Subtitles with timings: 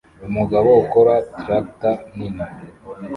[0.27, 2.45] Umugabo ukora traktor nini